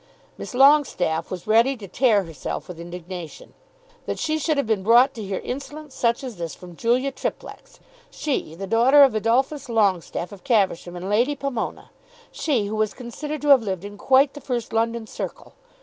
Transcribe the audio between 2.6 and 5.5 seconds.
with indignation. That she should have been brought to hear